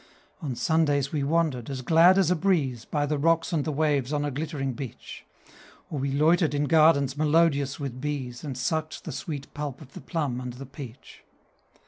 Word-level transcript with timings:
On 0.41 0.55
Sundays 0.55 1.11
we 1.11 1.21
wandered, 1.21 1.69
as 1.69 1.83
glad 1.83 2.17
as 2.17 2.31
a 2.31 2.35
breeze, 2.35 2.85
By 2.85 3.05
the 3.05 3.19
rocks 3.19 3.53
and 3.53 3.63
the 3.65 3.71
waves 3.71 4.11
on 4.11 4.25
a 4.25 4.31
glittering 4.31 4.73
beach; 4.73 5.25
Or 5.91 5.99
we 5.99 6.11
loitered 6.11 6.55
in 6.55 6.63
gardens 6.63 7.15
melodious 7.15 7.79
with 7.79 8.01
bees, 8.01 8.43
And 8.43 8.57
sucked 8.57 9.03
the 9.03 9.11
sweet 9.11 9.53
pulp 9.53 9.79
of 9.79 9.93
the 9.93 10.01
plum 10.01 10.41
and 10.41 10.53
the 10.53 10.65
peach. 10.65 11.23